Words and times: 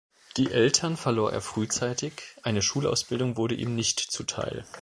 Die 0.35 0.49
Eltern 0.51 0.97
verlor 0.97 1.31
er 1.31 1.41
frühzeitig, 1.41 2.35
eine 2.41 2.63
Schulausbildung 2.63 3.37
wurde 3.37 3.53
ihm 3.53 3.75
nicht 3.75 3.99
zuteil. 3.99 4.65